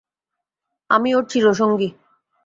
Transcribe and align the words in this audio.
আমি 0.89 1.09
ওর 1.15 1.23
চিরসঙ্গী। 1.31 1.89